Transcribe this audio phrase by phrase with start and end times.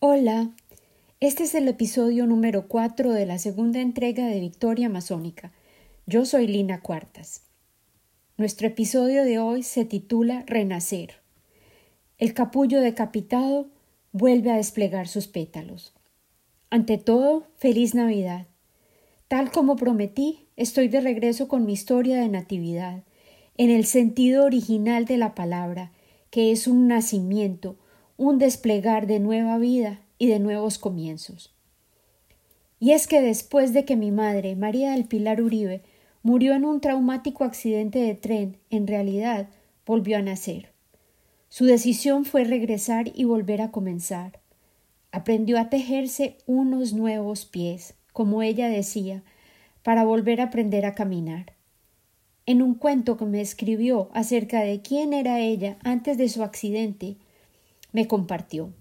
[0.00, 0.52] Hola,
[1.18, 5.50] este es el episodio número 4 de la segunda entrega de Victoria Masónica.
[6.06, 7.42] Yo soy Lina Cuartas.
[8.36, 11.14] Nuestro episodio de hoy se titula Renacer.
[12.16, 13.70] El capullo decapitado
[14.12, 15.92] vuelve a desplegar sus pétalos.
[16.70, 18.46] Ante todo, feliz Navidad.
[19.26, 23.02] Tal como prometí, estoy de regreso con mi historia de natividad,
[23.56, 25.90] en el sentido original de la palabra,
[26.30, 27.74] que es un nacimiento,
[28.18, 31.54] un desplegar de nueva vida y de nuevos comienzos.
[32.80, 35.82] Y es que después de que mi madre, María del Pilar Uribe,
[36.22, 39.48] murió en un traumático accidente de tren, en realidad
[39.86, 40.72] volvió a nacer.
[41.48, 44.40] Su decisión fue regresar y volver a comenzar.
[45.12, 49.22] Aprendió a tejerse unos nuevos pies, como ella decía,
[49.84, 51.54] para volver a aprender a caminar.
[52.46, 57.16] En un cuento que me escribió acerca de quién era ella antes de su accidente,
[57.92, 58.72] me compartió.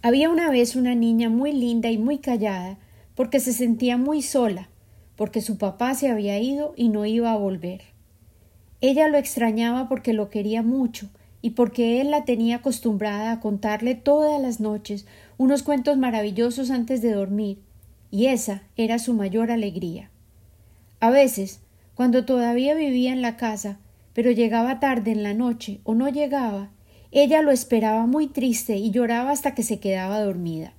[0.00, 2.78] Había una vez una niña muy linda y muy callada,
[3.14, 4.68] porque se sentía muy sola,
[5.16, 7.82] porque su papá se había ido y no iba a volver.
[8.80, 11.08] Ella lo extrañaba porque lo quería mucho
[11.42, 15.06] y porque él la tenía acostumbrada a contarle todas las noches
[15.36, 17.58] unos cuentos maravillosos antes de dormir,
[18.10, 20.10] y esa era su mayor alegría.
[21.00, 21.60] A veces,
[21.94, 23.78] cuando todavía vivía en la casa,
[24.14, 26.70] pero llegaba tarde en la noche o no llegaba,
[27.10, 30.74] ella lo esperaba muy triste y lloraba hasta que se quedaba dormida.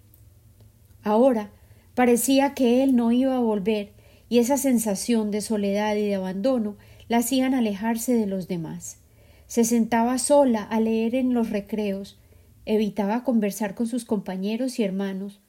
[1.04, 1.52] Ahora
[1.96, 3.94] parecía que él no iba a volver,
[4.30, 6.78] y esa sensación de soledad y de abandono
[7.08, 8.98] la hacían alejarse de los demás.
[9.48, 12.20] Se sentaba sola a leer en los recreos,
[12.66, 15.40] evitaba conversar con sus compañeros y hermanos,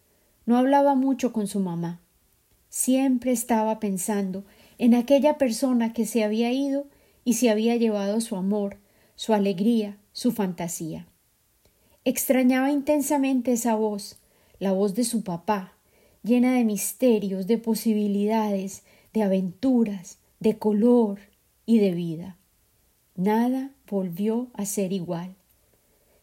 [0.46, 2.00] no hablaba mucho con su mamá.
[2.70, 4.44] Siempre estaba pensando
[4.78, 6.86] en aquella persona que se había ido
[7.24, 8.78] y se había llevado su amor,
[9.16, 11.06] su alegría, su fantasía.
[12.04, 14.18] Extrañaba intensamente esa voz,
[14.58, 15.72] la voz de su papá,
[16.22, 18.82] llena de misterios, de posibilidades,
[19.14, 21.20] de aventuras, de color
[21.64, 22.36] y de vida.
[23.16, 25.36] Nada volvió a ser igual.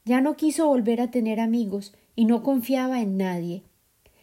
[0.05, 3.63] Ya no quiso volver a tener amigos y no confiaba en nadie.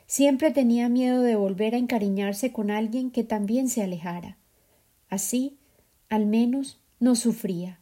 [0.06, 4.38] Siempre tenía miedo de volver a encariñarse con alguien que también se alejara.
[5.08, 5.56] Así,
[6.10, 7.80] al menos, no sufría.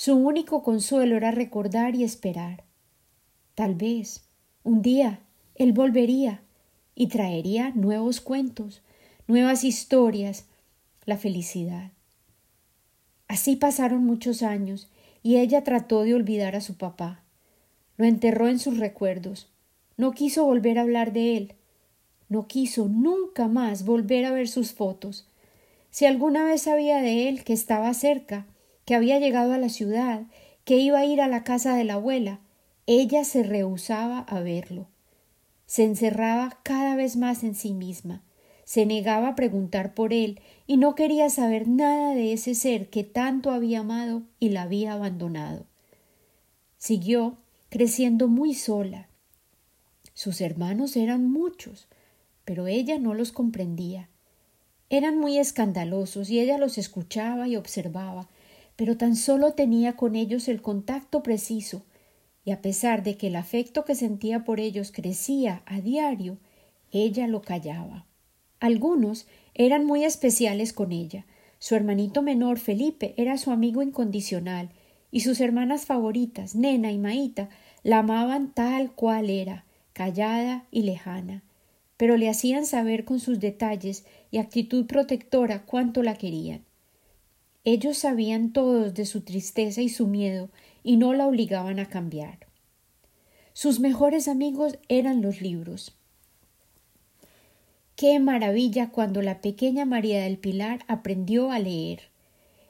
[0.00, 2.62] Su único consuelo era recordar y esperar.
[3.56, 4.22] Tal vez,
[4.62, 5.18] un día,
[5.56, 6.40] él volvería
[6.94, 8.80] y traería nuevos cuentos,
[9.26, 10.46] nuevas historias,
[11.04, 11.90] la felicidad.
[13.26, 14.88] Así pasaron muchos años
[15.24, 17.24] y ella trató de olvidar a su papá.
[17.96, 19.50] Lo enterró en sus recuerdos.
[19.96, 21.54] No quiso volver a hablar de él.
[22.28, 25.26] No quiso nunca más volver a ver sus fotos.
[25.90, 28.46] Si alguna vez sabía de él que estaba cerca,
[28.88, 30.22] que había llegado a la ciudad,
[30.64, 32.40] que iba a ir a la casa de la abuela,
[32.86, 34.88] ella se rehusaba a verlo.
[35.66, 38.22] Se encerraba cada vez más en sí misma,
[38.64, 43.04] se negaba a preguntar por él y no quería saber nada de ese ser que
[43.04, 45.66] tanto había amado y la había abandonado.
[46.78, 47.36] Siguió
[47.68, 49.10] creciendo muy sola.
[50.14, 51.88] Sus hermanos eran muchos,
[52.46, 54.08] pero ella no los comprendía.
[54.88, 58.30] Eran muy escandalosos y ella los escuchaba y observaba,
[58.78, 61.82] pero tan solo tenía con ellos el contacto preciso,
[62.44, 66.38] y a pesar de que el afecto que sentía por ellos crecía a diario,
[66.92, 68.06] ella lo callaba.
[68.60, 71.26] Algunos eran muy especiales con ella.
[71.58, 74.70] Su hermanito menor, Felipe, era su amigo incondicional,
[75.10, 77.48] y sus hermanas favoritas, Nena y Maíta,
[77.82, 81.42] la amaban tal cual era, callada y lejana,
[81.96, 86.67] pero le hacían saber con sus detalles y actitud protectora cuánto la querían.
[87.70, 90.48] Ellos sabían todos de su tristeza y su miedo
[90.82, 92.46] y no la obligaban a cambiar.
[93.52, 95.94] Sus mejores amigos eran los libros.
[97.94, 102.04] Qué maravilla cuando la pequeña María del Pilar aprendió a leer.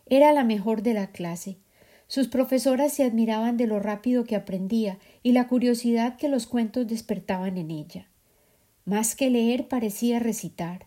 [0.07, 1.59] Era la mejor de la clase.
[2.09, 6.89] Sus profesoras se admiraban de lo rápido que aprendía y la curiosidad que los cuentos
[6.89, 8.09] despertaban en ella.
[8.85, 10.87] Más que leer parecía recitar.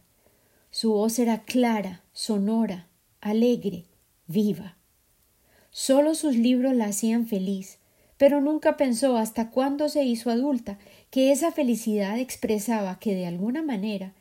[0.70, 2.90] Su voz era clara, sonora,
[3.22, 3.86] alegre,
[4.32, 4.78] viva.
[5.70, 7.78] Solo sus libros la hacían feliz,
[8.18, 10.78] pero nunca pensó hasta cuándo se hizo adulta
[11.10, 14.14] que esa felicidad expresaba que de alguna manera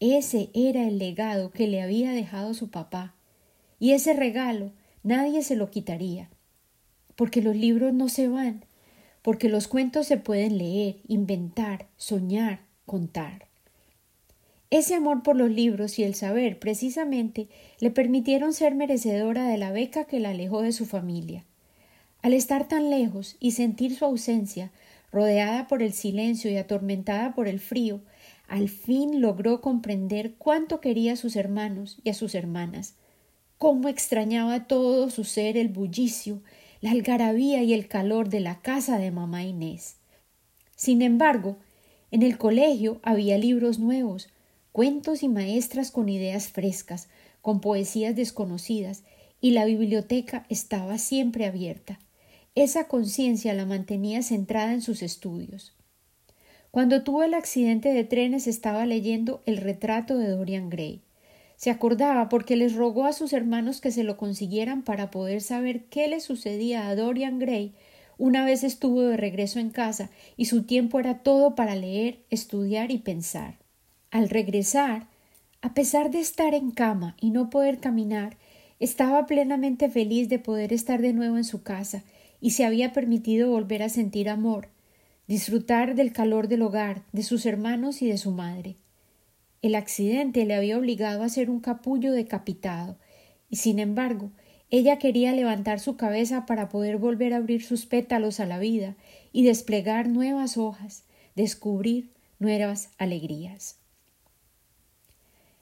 [0.00, 3.14] ese era el legado que le había dejado su papá,
[3.78, 4.72] y ese regalo
[5.02, 6.30] nadie se lo quitaría,
[7.16, 8.64] porque los libros no se van,
[9.20, 13.49] porque los cuentos se pueden leer, inventar, soñar, contar.
[14.70, 17.48] Ese amor por los libros y el saber, precisamente,
[17.80, 21.44] le permitieron ser merecedora de la beca que la alejó de su familia.
[22.22, 24.70] Al estar tan lejos y sentir su ausencia,
[25.10, 28.00] rodeada por el silencio y atormentada por el frío,
[28.46, 32.94] al fin logró comprender cuánto quería a sus hermanos y a sus hermanas,
[33.58, 36.42] cómo extrañaba todo su ser el bullicio,
[36.80, 39.96] la algarabía y el calor de la casa de mamá Inés.
[40.76, 41.58] Sin embargo,
[42.10, 44.28] en el colegio había libros nuevos,
[44.72, 47.08] cuentos y maestras con ideas frescas,
[47.40, 49.02] con poesías desconocidas,
[49.40, 51.98] y la biblioteca estaba siempre abierta.
[52.54, 55.74] Esa conciencia la mantenía centrada en sus estudios.
[56.70, 61.02] Cuando tuvo el accidente de trenes estaba leyendo el retrato de Dorian Gray.
[61.56, 65.84] Se acordaba porque les rogó a sus hermanos que se lo consiguieran para poder saber
[65.84, 67.74] qué le sucedía a Dorian Gray
[68.20, 72.90] una vez estuvo de regreso en casa y su tiempo era todo para leer, estudiar
[72.90, 73.56] y pensar.
[74.10, 75.06] Al regresar,
[75.62, 78.36] a pesar de estar en cama y no poder caminar,
[78.80, 82.02] estaba plenamente feliz de poder estar de nuevo en su casa
[82.40, 84.68] y se había permitido volver a sentir amor,
[85.28, 88.74] disfrutar del calor del hogar, de sus hermanos y de su madre.
[89.62, 92.96] El accidente le había obligado a ser un capullo decapitado,
[93.48, 94.32] y sin embargo,
[94.70, 98.96] ella quería levantar su cabeza para poder volver a abrir sus pétalos a la vida
[99.32, 101.04] y desplegar nuevas hojas,
[101.36, 102.10] descubrir
[102.40, 103.79] nuevas alegrías.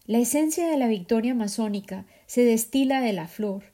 [0.08, 3.64] La esencia de la victoria masónica se destila de la flor,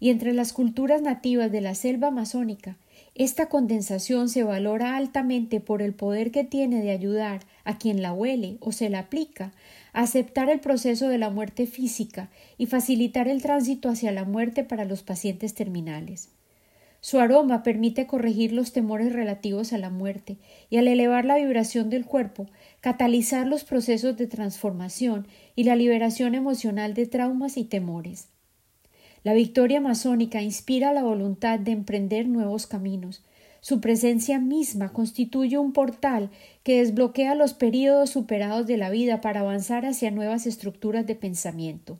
[0.00, 2.76] y entre las culturas nativas de la selva amazónica
[3.14, 8.12] esta condensación se valora altamente por el poder que tiene de ayudar a quien la
[8.12, 9.52] huele o se la aplica
[9.92, 14.64] a aceptar el proceso de la muerte física y facilitar el tránsito hacia la muerte
[14.64, 16.30] para los pacientes terminales.
[17.04, 20.38] Su aroma permite corregir los temores relativos a la muerte
[20.70, 22.46] y al elevar la vibración del cuerpo,
[22.84, 25.26] catalizar los procesos de transformación
[25.56, 28.28] y la liberación emocional de traumas y temores.
[29.22, 33.24] La victoria masónica inspira la voluntad de emprender nuevos caminos.
[33.62, 36.28] Su presencia misma constituye un portal
[36.62, 41.98] que desbloquea los períodos superados de la vida para avanzar hacia nuevas estructuras de pensamiento.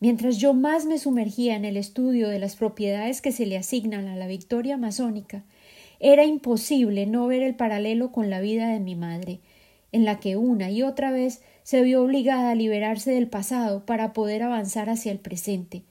[0.00, 4.08] Mientras yo más me sumergía en el estudio de las propiedades que se le asignan
[4.08, 5.44] a la victoria masónica,
[6.00, 9.38] era imposible no ver el paralelo con la vida de mi madre,
[9.96, 14.12] en la que una y otra vez se vio obligada a liberarse del pasado para
[14.12, 15.84] poder avanzar hacia el presente,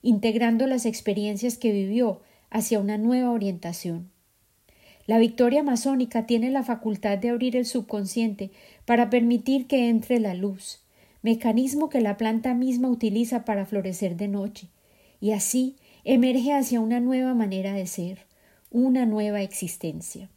[0.00, 2.20] integrando las experiencias que vivió
[2.50, 4.10] hacia una nueva orientación.
[5.06, 8.52] La victoria masónica tiene la facultad de abrir el subconsciente
[8.84, 10.84] para permitir que entre la luz,
[11.22, 14.68] mecanismo que la planta misma utiliza para florecer de noche,
[15.20, 15.74] y así
[16.04, 18.26] emerge hacia una nueva manera de ser,
[18.70, 20.30] una nueva existencia.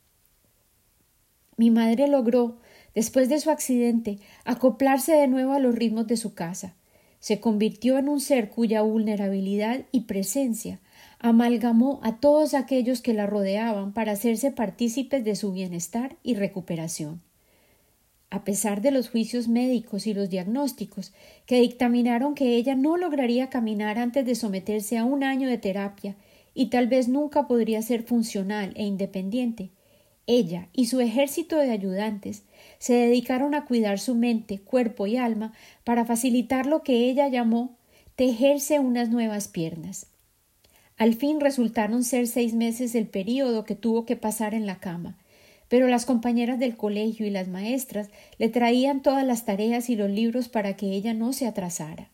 [1.55, 2.57] Mi madre logró,
[2.95, 6.75] después de su accidente, acoplarse de nuevo a los ritmos de su casa,
[7.19, 10.79] se convirtió en un ser cuya vulnerabilidad y presencia
[11.19, 17.21] amalgamó a todos aquellos que la rodeaban para hacerse partícipes de su bienestar y recuperación.
[18.31, 21.13] A pesar de los juicios médicos y los diagnósticos
[21.45, 26.15] que dictaminaron que ella no lograría caminar antes de someterse a un año de terapia
[26.55, 29.69] y tal vez nunca podría ser funcional e independiente,
[30.27, 32.43] ella y su ejército de ayudantes
[32.79, 35.53] se dedicaron a cuidar su mente, cuerpo y alma
[35.83, 37.77] para facilitar lo que ella llamó
[38.15, 40.07] tejerse unas nuevas piernas.
[40.97, 45.17] Al fin resultaron ser seis meses el período que tuvo que pasar en la cama,
[45.67, 50.11] pero las compañeras del colegio y las maestras le traían todas las tareas y los
[50.11, 52.09] libros para que ella no se atrasara.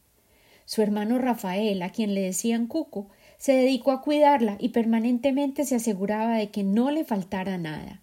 [0.66, 5.76] Su hermano Rafael, a quien le decían Cuco, se dedicó a cuidarla y permanentemente se
[5.76, 8.02] aseguraba de que no le faltara nada.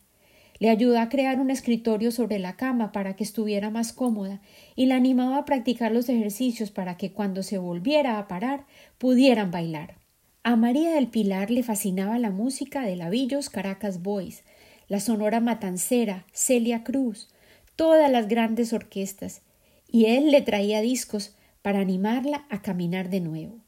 [0.61, 4.41] Le ayudó a crear un escritorio sobre la cama para que estuviera más cómoda
[4.77, 8.65] y la animaba a practicar los ejercicios para que cuando se volviera a parar
[8.99, 9.97] pudieran bailar.
[10.45, 14.45] A María del Pilar le fascinaba la música de Lavillos Caracas Boys,
[14.89, 17.31] la Sonora Matancera, Celia Cruz,
[17.77, 19.43] todas las grandes orquestas,
[19.91, 23.59] y él le traía discos para animarla a caminar de nuevo.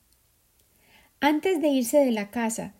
[1.18, 2.74] Antes de irse de la casa,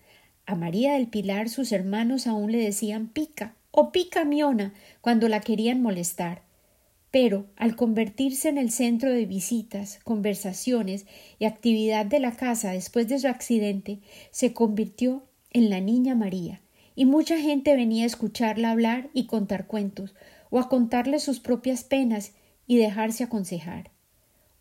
[0.44, 5.40] a María del Pilar sus hermanos aún le decían pica o pica miona cuando la
[5.40, 6.40] querían molestar.
[7.10, 11.04] Pero, al convertirse en el centro de visitas, conversaciones
[11.38, 16.62] y actividad de la casa después de su accidente, se convirtió en la niña María,
[16.94, 20.14] y mucha gente venía a escucharla hablar y contar cuentos,
[20.48, 22.32] o a contarle sus propias penas
[22.66, 23.90] y dejarse aconsejar.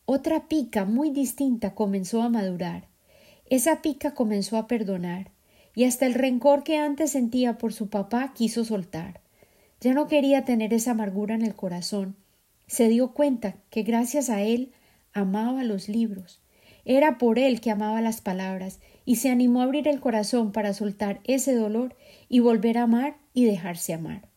[0.03, 2.89] Otra pica muy distinta comenzó a madurar.
[3.49, 5.31] Esa pica comenzó a perdonar,
[5.75, 9.21] y hasta el rencor que antes sentía por su papá quiso soltar.
[9.81, 12.15] Ya no quería tener esa amargura en el corazón.
[12.65, 14.71] Se dio cuenta que gracias a él
[15.13, 16.41] amaba los libros.
[16.85, 20.73] Era por él que amaba las palabras, y se animó a abrir el corazón para
[20.73, 21.95] soltar ese dolor
[22.27, 24.27] y volver a amar y dejarse amar.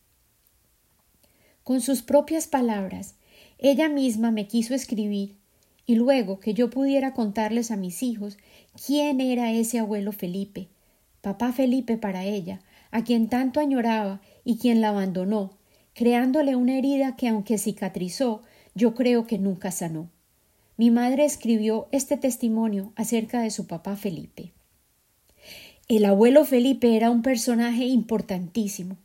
[1.63, 3.15] Con sus propias palabras,
[3.57, 5.35] ella misma me quiso escribir
[5.85, 8.37] y luego que yo pudiera contarles a mis hijos
[8.85, 10.69] quién era ese abuelo Felipe,
[11.21, 12.61] papá Felipe para ella,
[12.91, 15.57] a quien tanto añoraba y quien la abandonó,
[15.93, 18.41] creándole una herida que aunque cicatrizó,
[18.75, 20.09] yo creo que nunca sanó.
[20.77, 24.53] Mi madre escribió este testimonio acerca de su papá Felipe.
[25.89, 28.97] El abuelo Felipe era un personaje importantísimo.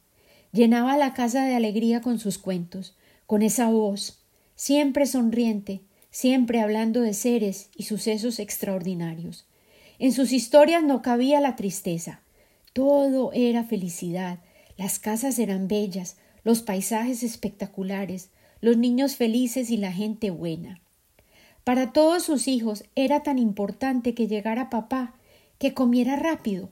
[0.52, 2.94] Llenaba la casa de alegría con sus cuentos,
[3.26, 4.22] con esa voz,
[4.54, 5.80] siempre sonriente,
[6.10, 9.46] siempre hablando de seres y sucesos extraordinarios.
[9.98, 12.20] En sus historias no cabía la tristeza.
[12.72, 14.40] Todo era felicidad.
[14.76, 20.80] Las casas eran bellas, los paisajes espectaculares, los niños felices y la gente buena.
[21.64, 25.14] Para todos sus hijos era tan importante que llegara papá,
[25.58, 26.68] que comiera rápido.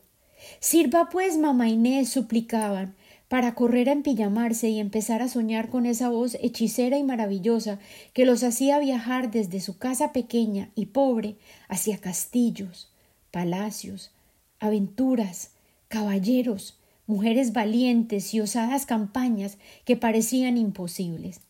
[0.60, 2.94] Sirva pues, mamá Inés, suplicaban,
[3.28, 7.78] para correr a empillamarse y empezar a soñar con esa voz hechicera y maravillosa
[8.12, 11.36] que los hacía viajar desde su casa pequeña y pobre
[11.68, 12.91] hacia castillos,
[13.32, 14.12] palacios,
[14.60, 15.50] aventuras,
[15.88, 21.40] caballeros, mujeres valientes y osadas campañas que parecían imposibles.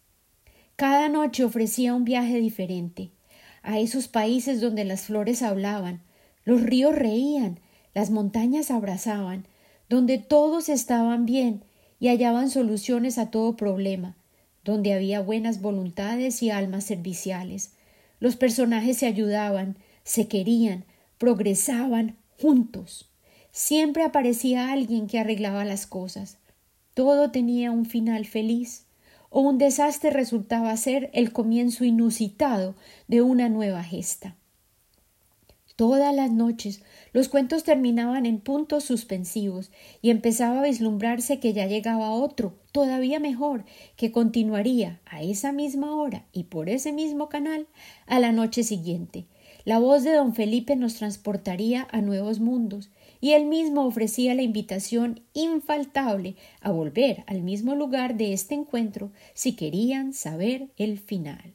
[0.76, 3.10] Cada noche ofrecía un viaje diferente,
[3.62, 6.00] a esos países donde las flores hablaban,
[6.44, 7.60] los ríos reían,
[7.94, 9.46] las montañas abrazaban,
[9.88, 11.62] donde todos estaban bien
[12.00, 14.16] y hallaban soluciones a todo problema,
[14.64, 17.74] donde había buenas voluntades y almas serviciales.
[18.18, 20.84] Los personajes se ayudaban, se querían,
[21.22, 23.08] progresaban juntos.
[23.52, 26.38] Siempre aparecía alguien que arreglaba las cosas.
[26.94, 28.86] Todo tenía un final feliz,
[29.30, 32.74] o un desastre resultaba ser el comienzo inusitado
[33.06, 34.34] de una nueva gesta.
[35.76, 41.68] Todas las noches los cuentos terminaban en puntos suspensivos y empezaba a vislumbrarse que ya
[41.68, 43.64] llegaba otro, todavía mejor,
[43.94, 47.68] que continuaría a esa misma hora y por ese mismo canal
[48.06, 49.28] a la noche siguiente.
[49.64, 52.90] La voz de don Felipe nos transportaría a nuevos mundos
[53.20, 59.12] y él mismo ofrecía la invitación infaltable a volver al mismo lugar de este encuentro
[59.34, 61.54] si querían saber el final.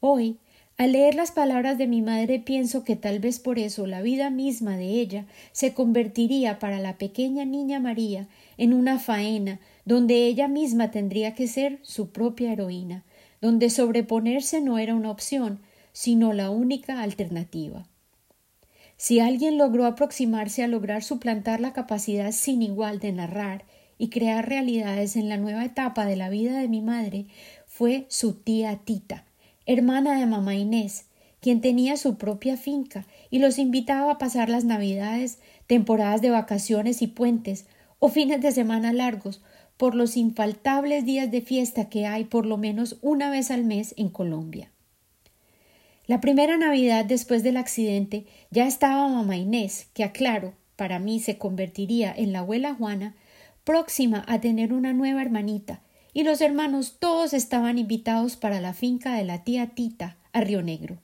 [0.00, 0.38] Hoy
[0.80, 4.30] al leer las palabras de mi madre pienso que tal vez por eso la vida
[4.30, 10.48] misma de ella se convertiría para la pequeña niña María en una faena donde ella
[10.48, 13.04] misma tendría que ser su propia heroína,
[13.42, 15.60] donde sobreponerse no era una opción,
[15.92, 17.86] sino la única alternativa.
[18.96, 23.64] Si alguien logró aproximarse a lograr suplantar la capacidad sin igual de narrar
[23.96, 27.26] y crear realidades en la nueva etapa de la vida de mi madre,
[27.66, 29.24] fue su tía Tita,
[29.64, 31.06] hermana de mamá Inés,
[31.40, 37.00] quien tenía su propia finca y los invitaba a pasar las navidades, temporadas de vacaciones
[37.00, 37.66] y puentes,
[37.98, 39.40] o fines de semana largos,
[39.76, 43.94] por los infaltables días de fiesta que hay por lo menos una vez al mes
[43.96, 44.70] en Colombia.
[46.10, 51.38] La primera Navidad después del accidente ya estaba mamá Inés, que aclaro, para mí se
[51.38, 53.14] convertiría en la abuela Juana,
[53.62, 59.14] próxima a tener una nueva hermanita, y los hermanos todos estaban invitados para la finca
[59.14, 60.98] de la tía Tita a Río Negro.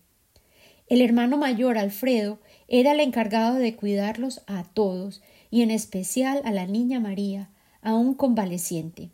[0.88, 5.22] El hermano mayor, Alfredo, era el encargado de cuidarlos a todos,
[5.52, 7.48] y en especial a la niña María,
[7.80, 9.10] aún convaleciente.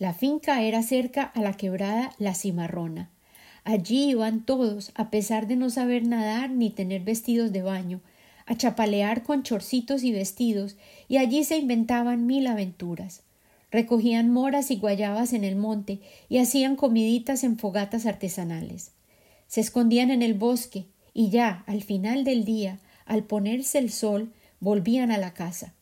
[0.00, 3.12] La finca era cerca a la quebrada La Cimarrona.
[3.68, 8.00] Allí iban todos, a pesar de no saber nadar ni tener vestidos de baño,
[8.46, 13.22] a chapalear con chorcitos y vestidos, y allí se inventaban mil aventuras
[13.70, 18.92] recogían moras y guayabas en el monte y hacían comiditas en fogatas artesanales.
[19.46, 24.32] Se escondían en el bosque y ya, al final del día, al ponerse el sol,
[24.60, 25.74] volvían a la casa.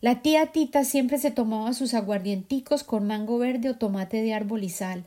[0.00, 4.64] La tía Tita siempre se tomaba sus aguardienticos con mango verde o tomate de árbol
[4.64, 5.04] y sal,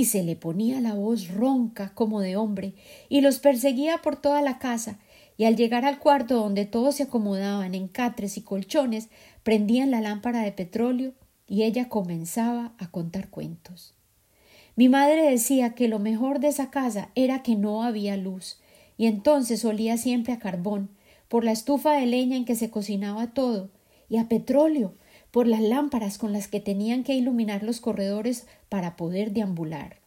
[0.00, 2.72] y se le ponía la voz ronca como de hombre,
[3.10, 4.98] y los perseguía por toda la casa,
[5.36, 9.10] y al llegar al cuarto donde todos se acomodaban en catres y colchones,
[9.42, 11.12] prendían la lámpara de petróleo
[11.46, 13.92] y ella comenzaba a contar cuentos.
[14.74, 18.58] Mi madre decía que lo mejor de esa casa era que no había luz,
[18.96, 20.88] y entonces olía siempre a carbón,
[21.28, 23.68] por la estufa de leña en que se cocinaba todo,
[24.08, 24.94] y a petróleo,
[25.30, 29.98] por las lámparas con las que tenían que iluminar los corredores para poder deambular.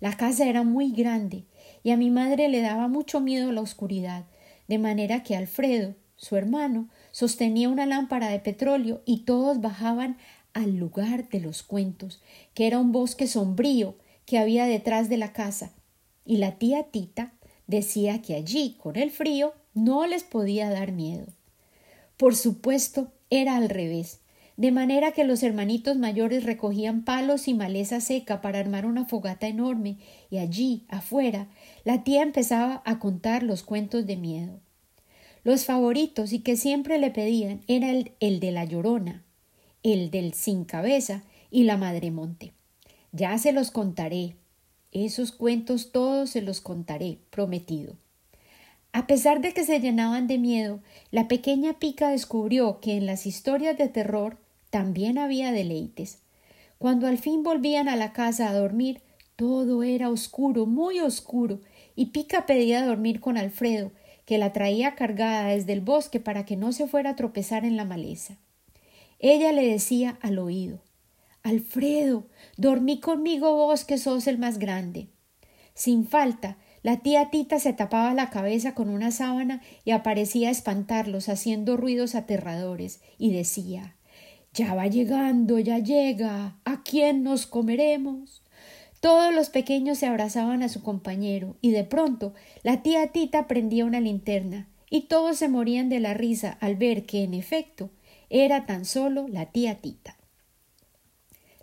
[0.00, 1.44] La casa era muy grande,
[1.82, 4.24] y a mi madre le daba mucho miedo la oscuridad,
[4.68, 10.18] de manera que Alfredo, su hermano, sostenía una lámpara de petróleo y todos bajaban
[10.52, 12.20] al lugar de los cuentos,
[12.54, 13.96] que era un bosque sombrío
[14.26, 15.72] que había detrás de la casa,
[16.24, 17.32] y la tía Tita
[17.66, 21.26] decía que allí, con el frío, no les podía dar miedo.
[22.16, 24.20] Por supuesto era al revés,
[24.58, 29.46] de manera que los hermanitos mayores recogían palos y maleza seca para armar una fogata
[29.46, 29.98] enorme,
[30.30, 31.46] y allí, afuera,
[31.84, 34.58] la tía empezaba a contar los cuentos de miedo.
[35.44, 39.22] Los favoritos y que siempre le pedían era el, el de la llorona,
[39.84, 41.22] el del sin cabeza
[41.52, 42.52] y la madre monte.
[43.12, 44.34] Ya se los contaré.
[44.90, 47.94] Esos cuentos todos se los contaré, prometido.
[48.92, 50.80] A pesar de que se llenaban de miedo,
[51.12, 54.36] la pequeña Pica descubrió que en las historias de terror
[54.70, 56.18] también había deleites.
[56.78, 59.02] Cuando al fin volvían a la casa a dormir,
[59.36, 61.60] todo era oscuro, muy oscuro,
[61.94, 63.92] y Pica pedía dormir con Alfredo,
[64.24, 67.76] que la traía cargada desde el bosque para que no se fuera a tropezar en
[67.76, 68.36] la maleza.
[69.18, 70.80] Ella le decía al oído
[71.42, 75.08] Alfredo, dormí conmigo vos que sos el más grande.
[75.72, 80.52] Sin falta, la tía Tita se tapaba la cabeza con una sábana y aparecía a
[80.52, 83.96] espantarlos, haciendo ruidos aterradores, y decía
[84.58, 86.56] ya va llegando, ya llega.
[86.64, 88.42] ¿A quién nos comeremos?
[88.98, 92.34] Todos los pequeños se abrazaban a su compañero, y de pronto
[92.64, 97.06] la tía Tita prendía una linterna, y todos se morían de la risa al ver
[97.06, 97.90] que, en efecto,
[98.30, 100.16] era tan solo la tía Tita.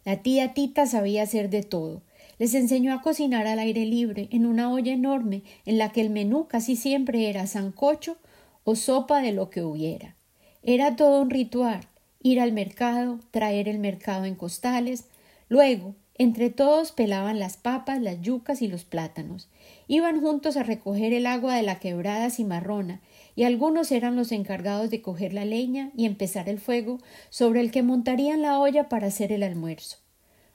[0.05, 2.01] La tía Tita sabía hacer de todo.
[2.39, 6.11] Les enseñó a cocinar al aire libre, en una olla enorme, en la que el
[6.11, 8.17] menú casi siempre era sancocho
[8.63, 10.15] o sopa de lo que hubiera.
[10.63, 11.81] Era todo un ritual,
[12.25, 15.05] ir al mercado, traer el mercado en costales.
[15.47, 19.47] Luego, entre todos pelaban las papas, las yucas y los plátanos.
[19.87, 22.99] Iban juntos a recoger el agua de la quebrada cimarrona,
[23.35, 26.97] y algunos eran los encargados de coger la leña y empezar el fuego
[27.29, 29.97] sobre el que montarían la olla para hacer el almuerzo.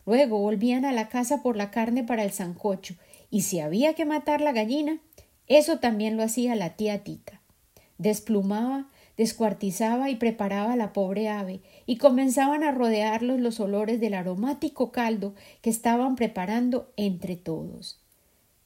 [0.07, 2.97] Luego volvían a la casa por la carne para el sancocho,
[3.31, 4.99] y si había que matar la gallina,
[5.47, 7.41] eso también lo hacía la tía Tita.
[7.97, 14.15] Desplumaba, descuartizaba y preparaba a la pobre ave, y comenzaban a rodearlos los olores del
[14.15, 17.99] aromático caldo que estaban preparando entre todos.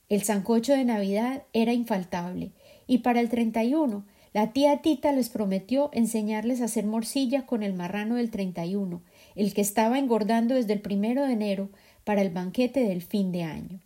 [0.08, 2.52] El sancocho de Navidad era infaltable,
[2.86, 7.46] y para el treinta y uno la tía Tita les prometió enseñarles a hacer morcilla
[7.46, 9.00] con el marrano del treinta y uno,
[9.36, 11.68] el que estaba engordando desde el primero de enero
[12.02, 13.80] para el banquete del fin de año.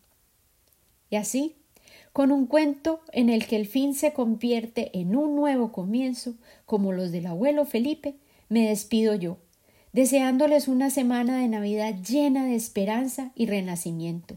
[1.11, 1.58] Y así
[2.19, 6.35] con un cuento en el que el fin se convierte en un nuevo comienzo,
[6.67, 8.17] como los del abuelo Felipe,
[8.49, 9.37] me despido yo,
[9.93, 14.37] deseándoles una semana de Navidad llena de esperanza y renacimiento.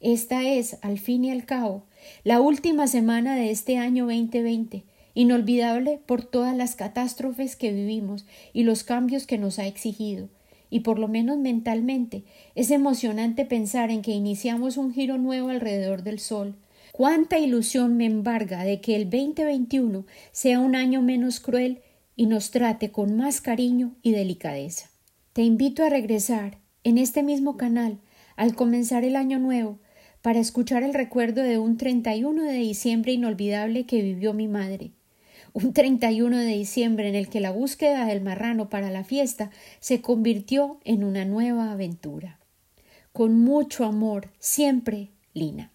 [0.00, 1.84] Esta es, al fin y al cabo,
[2.22, 8.64] la última semana de este año 2020, inolvidable por todas las catástrofes que vivimos y
[8.64, 10.28] los cambios que nos ha exigido,
[10.68, 16.02] y por lo menos mentalmente es emocionante pensar en que iniciamos un giro nuevo alrededor
[16.02, 16.56] del Sol,
[16.92, 21.80] Cuánta ilusión me embarga de que el 2021 sea un año menos cruel
[22.16, 24.90] y nos trate con más cariño y delicadeza.
[25.32, 27.98] Te invito a regresar en este mismo canal
[28.36, 29.78] al comenzar el año nuevo
[30.20, 34.90] para escuchar el recuerdo de un 31 de diciembre inolvidable que vivió mi madre.
[35.54, 39.50] Un 31 de diciembre en el que la búsqueda del marrano para la fiesta
[39.80, 42.38] se convirtió en una nueva aventura.
[43.14, 45.71] Con mucho amor, siempre, Lina.